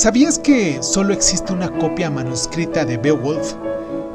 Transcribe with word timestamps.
¿Sabías 0.00 0.38
que 0.38 0.82
solo 0.82 1.12
existe 1.12 1.52
una 1.52 1.70
copia 1.70 2.08
manuscrita 2.08 2.86
de 2.86 2.96
Beowulf 2.96 3.52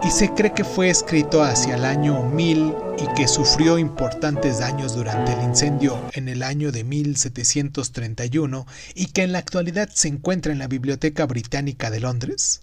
y 0.04 0.09
se 0.09 0.33
cree 0.33 0.51
que 0.51 0.63
fue 0.63 0.89
escrito 0.89 1.43
hacia 1.43 1.75
el 1.75 1.85
año 1.85 2.23
1000 2.23 2.73
y 2.97 3.13
que 3.15 3.27
sufrió 3.27 3.77
importantes 3.77 4.57
daños 4.57 4.95
durante 4.95 5.33
el 5.33 5.43
incendio 5.43 6.01
en 6.13 6.27
el 6.27 6.41
año 6.41 6.71
de 6.71 6.83
1731 6.83 8.65
y 8.95 9.05
que 9.11 9.21
en 9.21 9.31
la 9.31 9.37
actualidad 9.37 9.87
se 9.93 10.07
encuentra 10.07 10.52
en 10.52 10.57
la 10.57 10.68
Biblioteca 10.68 11.27
Británica 11.27 11.91
de 11.91 11.99
Londres? 11.99 12.61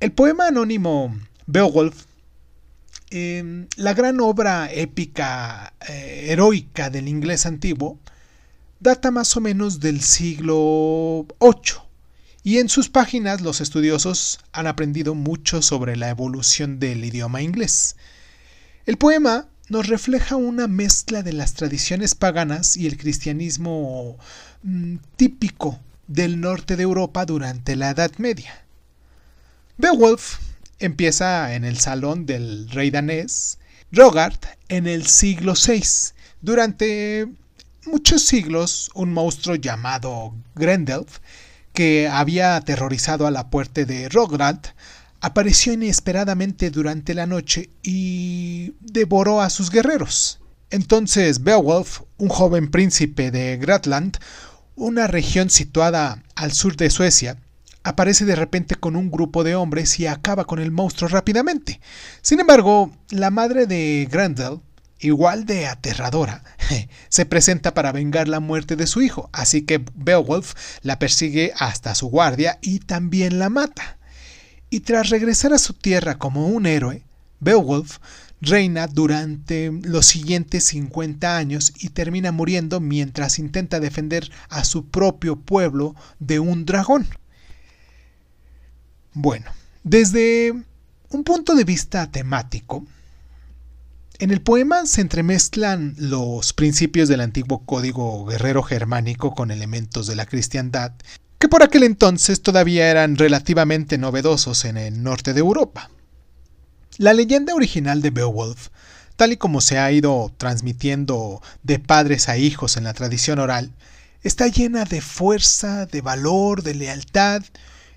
El 0.00 0.12
poema 0.12 0.46
anónimo 0.46 1.14
Beowulf, 1.46 2.06
em, 3.10 3.66
la 3.76 3.92
gran 3.92 4.18
obra 4.20 4.72
épica 4.72 5.74
eh, 5.90 6.28
heroica 6.30 6.88
del 6.88 7.06
inglés 7.06 7.44
antiguo, 7.44 7.98
data 8.80 9.10
más 9.10 9.36
o 9.36 9.40
menos 9.40 9.80
del 9.80 10.00
siglo 10.00 11.26
VIII 11.40 11.88
y 12.44 12.58
en 12.58 12.68
sus 12.68 12.88
páginas 12.88 13.40
los 13.40 13.60
estudiosos 13.60 14.40
han 14.52 14.66
aprendido 14.66 15.14
mucho 15.14 15.62
sobre 15.62 15.96
la 15.96 16.08
evolución 16.08 16.78
del 16.78 17.04
idioma 17.04 17.42
inglés. 17.42 17.96
El 18.86 18.96
poema 18.96 19.48
nos 19.68 19.86
refleja 19.86 20.36
una 20.36 20.66
mezcla 20.66 21.22
de 21.22 21.32
las 21.32 21.54
tradiciones 21.54 22.14
paganas 22.14 22.76
y 22.76 22.86
el 22.86 22.96
cristianismo 22.96 24.16
mm, 24.62 24.96
típico 25.16 25.78
del 26.06 26.40
norte 26.40 26.76
de 26.76 26.84
Europa 26.84 27.26
durante 27.26 27.76
la 27.76 27.90
Edad 27.90 28.12
Media. 28.16 28.64
Beowulf 29.76 30.38
empieza 30.78 31.54
en 31.54 31.64
el 31.64 31.78
salón 31.78 32.24
del 32.24 32.70
rey 32.70 32.90
danés 32.90 33.58
Rogart 33.92 34.46
en 34.68 34.86
el 34.86 35.06
siglo 35.06 35.54
VI. 35.54 35.82
Durante 36.40 37.28
muchos 37.86 38.24
siglos, 38.24 38.90
un 38.94 39.12
monstruo 39.12 39.56
llamado 39.56 40.34
Grendelf 40.54 41.18
que 41.72 42.08
había 42.08 42.56
aterrorizado 42.56 43.26
a 43.26 43.30
la 43.30 43.50
puerta 43.50 43.84
de 43.84 44.08
Rograd, 44.08 44.58
apareció 45.20 45.72
inesperadamente 45.72 46.70
durante 46.70 47.14
la 47.14 47.26
noche 47.26 47.70
y 47.82 48.74
devoró 48.80 49.40
a 49.40 49.50
sus 49.50 49.70
guerreros. 49.70 50.40
Entonces 50.70 51.42
Beowulf, 51.42 52.02
un 52.18 52.28
joven 52.28 52.70
príncipe 52.70 53.30
de 53.30 53.56
Gratland, 53.56 54.18
una 54.76 55.06
región 55.06 55.50
situada 55.50 56.22
al 56.34 56.52
sur 56.52 56.76
de 56.76 56.90
Suecia, 56.90 57.38
aparece 57.82 58.24
de 58.24 58.36
repente 58.36 58.74
con 58.74 58.96
un 58.96 59.10
grupo 59.10 59.44
de 59.44 59.54
hombres 59.54 59.98
y 59.98 60.06
acaba 60.06 60.44
con 60.44 60.58
el 60.58 60.70
monstruo 60.70 61.08
rápidamente. 61.08 61.80
Sin 62.22 62.38
embargo, 62.40 62.92
la 63.10 63.30
madre 63.30 63.66
de 63.66 64.06
Grendel 64.10 64.60
igual 65.00 65.46
de 65.46 65.66
aterradora, 65.66 66.42
se 67.08 67.26
presenta 67.26 67.74
para 67.74 67.92
vengar 67.92 68.28
la 68.28 68.40
muerte 68.40 68.76
de 68.76 68.86
su 68.86 69.02
hijo, 69.02 69.30
así 69.32 69.62
que 69.62 69.84
Beowulf 69.94 70.54
la 70.82 70.98
persigue 70.98 71.52
hasta 71.56 71.94
su 71.94 72.08
guardia 72.08 72.58
y 72.62 72.80
también 72.80 73.38
la 73.38 73.48
mata. 73.48 73.98
Y 74.70 74.80
tras 74.80 75.08
regresar 75.08 75.52
a 75.52 75.58
su 75.58 75.72
tierra 75.72 76.18
como 76.18 76.48
un 76.48 76.66
héroe, 76.66 77.02
Beowulf 77.40 77.98
reina 78.40 78.86
durante 78.86 79.70
los 79.82 80.06
siguientes 80.06 80.64
50 80.64 81.36
años 81.36 81.72
y 81.78 81.90
termina 81.90 82.32
muriendo 82.32 82.80
mientras 82.80 83.38
intenta 83.38 83.80
defender 83.80 84.30
a 84.48 84.64
su 84.64 84.86
propio 84.86 85.36
pueblo 85.36 85.94
de 86.18 86.38
un 86.38 86.64
dragón. 86.64 87.06
Bueno, 89.14 89.50
desde 89.82 90.52
un 91.10 91.24
punto 91.24 91.54
de 91.54 91.64
vista 91.64 92.10
temático, 92.10 92.86
en 94.18 94.32
el 94.32 94.40
poema 94.40 94.84
se 94.86 95.00
entremezclan 95.00 95.94
los 95.96 96.52
principios 96.52 97.08
del 97.08 97.20
antiguo 97.20 97.64
código 97.64 98.24
guerrero 98.26 98.64
germánico 98.64 99.34
con 99.34 99.52
elementos 99.52 100.08
de 100.08 100.16
la 100.16 100.26
cristiandad, 100.26 100.92
que 101.38 101.48
por 101.48 101.62
aquel 101.62 101.84
entonces 101.84 102.42
todavía 102.42 102.90
eran 102.90 103.16
relativamente 103.16 103.96
novedosos 103.96 104.64
en 104.64 104.76
el 104.76 105.04
norte 105.04 105.34
de 105.34 105.40
Europa. 105.40 105.90
La 106.96 107.12
leyenda 107.12 107.54
original 107.54 108.02
de 108.02 108.10
Beowulf, 108.10 108.70
tal 109.14 109.30
y 109.30 109.36
como 109.36 109.60
se 109.60 109.78
ha 109.78 109.92
ido 109.92 110.32
transmitiendo 110.36 111.40
de 111.62 111.78
padres 111.78 112.28
a 112.28 112.36
hijos 112.36 112.76
en 112.76 112.84
la 112.84 112.94
tradición 112.94 113.38
oral, 113.38 113.72
está 114.24 114.48
llena 114.48 114.84
de 114.84 115.00
fuerza, 115.00 115.86
de 115.86 116.00
valor, 116.00 116.64
de 116.64 116.74
lealtad 116.74 117.44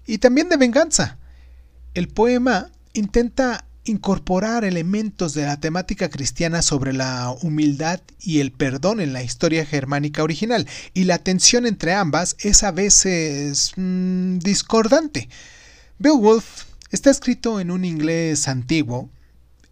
y 0.05 0.19
también 0.19 0.49
de 0.49 0.57
venganza. 0.57 1.17
El 1.95 2.09
poema 2.09 2.69
intenta 2.93 3.65
incorporar 3.83 4.63
elementos 4.63 5.33
de 5.33 5.43
la 5.43 5.59
temática 5.59 6.09
cristiana 6.09 6.61
sobre 6.61 6.93
la 6.93 7.31
humildad 7.41 7.99
y 8.19 8.39
el 8.39 8.51
perdón 8.51 9.01
en 9.01 9.13
la 9.13 9.23
historia 9.23 9.65
germánica 9.65 10.23
original, 10.23 10.67
y 10.93 11.05
la 11.05 11.17
tensión 11.19 11.65
entre 11.65 11.93
ambas 11.93 12.35
es 12.39 12.63
a 12.63 12.71
veces 12.71 13.73
mm, 13.75 14.37
discordante. 14.39 15.29
Beowulf 15.97 16.65
está 16.91 17.09
escrito 17.09 17.59
en 17.59 17.71
un 17.71 17.85
inglés 17.85 18.47
antiguo, 18.47 19.09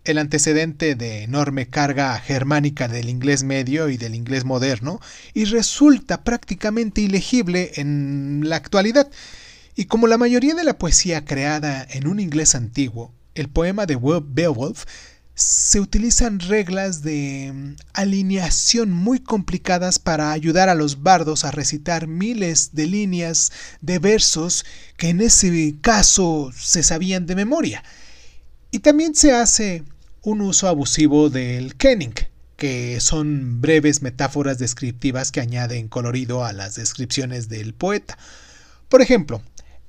el 0.06 0.18
antecedente 0.18 0.96
de 0.96 1.24
enorme 1.24 1.68
carga 1.68 2.18
germánica 2.20 2.88
del 2.88 3.10
inglés 3.10 3.44
medio 3.44 3.90
y 3.90 3.98
del 3.98 4.16
inglés 4.16 4.44
moderno, 4.44 5.00
y 5.34 5.46
resulta 5.46 6.24
prácticamente 6.24 7.02
ilegible 7.02 7.74
en 7.76 8.42
la 8.46 8.56
actualidad. 8.56 9.10
Y 9.76 9.86
como 9.86 10.08
la 10.08 10.18
mayoría 10.18 10.56
de 10.56 10.64
la 10.64 10.78
poesía 10.78 11.26
creada 11.26 11.86
en 11.90 12.08
un 12.08 12.20
inglés 12.20 12.56
antiguo, 12.56 13.14
el 13.40 13.50
poema 13.50 13.86
de 13.86 13.96
Beowulf 13.96 14.86
se 15.34 15.80
utilizan 15.80 16.42
reglas 16.42 17.02
de 17.02 17.52
mm, 17.54 17.76
alineación 17.94 18.92
muy 18.92 19.20
complicadas 19.20 19.98
para 19.98 20.34
ayudar 20.34 20.68
a 20.68 20.76
los 20.76 21.02
bardos 21.02 21.46
a 21.46 21.52
recitar 21.52 22.08
miles 22.08 22.72
de 22.74 22.88
líneas 22.88 23.54
de 23.80 24.00
versos 24.00 24.66
que 24.98 25.08
en 25.10 25.22
ese 25.22 25.76
caso 25.80 26.52
se 26.54 26.84
sabían 26.84 27.26
de 27.26 27.36
memoria. 27.36 27.84
Y 28.72 28.80
también 28.80 29.16
se 29.16 29.32
hace 29.32 29.84
un 30.22 30.42
uso 30.42 30.68
abusivo 30.68 31.30
del 31.30 31.76
kenning, 31.76 32.14
que 32.58 33.00
son 33.00 33.62
breves 33.62 34.02
metáforas 34.02 34.60
descriptivas 34.60 35.32
que 35.32 35.40
añaden 35.40 35.88
colorido 35.88 36.44
a 36.44 36.52
las 36.52 36.76
descripciones 36.76 37.48
del 37.48 37.74
poeta. 37.74 38.18
Por 38.90 39.02
ejemplo, 39.02 39.42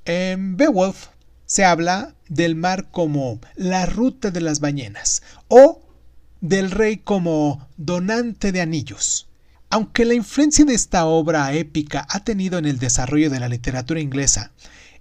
en 0.05 0.55
Beowulf 0.55 1.07
se 1.51 1.65
habla 1.65 2.15
del 2.29 2.55
mar 2.55 2.91
como 2.91 3.41
la 3.57 3.85
ruta 3.85 4.31
de 4.31 4.39
las 4.39 4.61
ballenas 4.61 5.21
o 5.49 5.81
del 6.39 6.71
rey 6.71 6.95
como 6.95 7.67
donante 7.75 8.53
de 8.53 8.61
anillos. 8.61 9.27
Aunque 9.69 10.05
la 10.05 10.13
influencia 10.13 10.63
de 10.63 10.73
esta 10.73 11.03
obra 11.03 11.51
épica 11.51 12.07
ha 12.09 12.23
tenido 12.23 12.57
en 12.57 12.63
el 12.63 12.79
desarrollo 12.79 13.29
de 13.29 13.41
la 13.41 13.49
literatura 13.49 13.99
inglesa, 13.99 14.53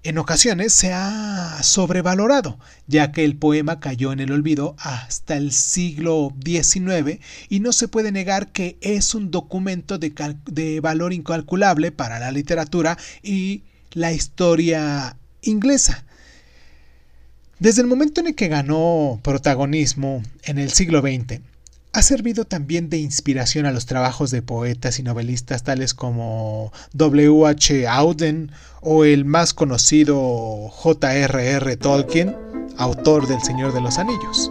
en 0.02 0.18
ocasiones 0.18 0.72
se 0.72 0.92
ha 0.92 1.62
sobrevalorado, 1.62 2.58
ya 2.88 3.12
que 3.12 3.24
el 3.24 3.36
poema 3.36 3.78
cayó 3.78 4.10
en 4.10 4.18
el 4.18 4.32
olvido 4.32 4.74
hasta 4.80 5.36
el 5.36 5.52
siglo 5.52 6.34
XIX 6.44 7.20
y 7.48 7.60
no 7.60 7.72
se 7.72 7.86
puede 7.86 8.10
negar 8.10 8.50
que 8.50 8.76
es 8.80 9.14
un 9.14 9.30
documento 9.30 9.98
de, 9.98 10.12
de 10.46 10.80
valor 10.80 11.12
incalculable 11.12 11.92
para 11.92 12.18
la 12.18 12.32
literatura 12.32 12.98
y 13.22 13.62
la 13.92 14.10
historia 14.10 15.16
inglesa. 15.42 16.04
Desde 17.60 17.82
el 17.82 17.88
momento 17.88 18.22
en 18.22 18.28
el 18.28 18.34
que 18.34 18.48
ganó 18.48 19.20
protagonismo 19.22 20.22
en 20.44 20.58
el 20.58 20.70
siglo 20.70 21.02
XX, 21.02 21.42
ha 21.92 22.00
servido 22.00 22.46
también 22.46 22.88
de 22.88 22.96
inspiración 22.96 23.66
a 23.66 23.70
los 23.70 23.84
trabajos 23.84 24.30
de 24.30 24.40
poetas 24.40 24.98
y 24.98 25.02
novelistas 25.02 25.62
tales 25.62 25.92
como 25.92 26.72
W. 26.94 27.46
H. 27.46 27.86
Auden 27.86 28.50
o 28.80 29.04
el 29.04 29.26
más 29.26 29.52
conocido 29.52 30.70
J. 30.70 31.14
R. 31.16 31.50
R. 31.50 31.76
Tolkien, 31.76 32.34
autor 32.78 33.28
del 33.28 33.42
Señor 33.42 33.74
de 33.74 33.82
los 33.82 33.98
Anillos. 33.98 34.50